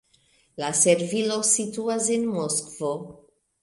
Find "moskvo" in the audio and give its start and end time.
2.35-2.95